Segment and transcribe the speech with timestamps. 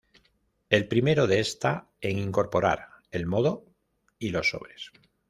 [0.71, 3.67] El primero de esta en incorporar el modo
[4.17, 4.91] y los sobres.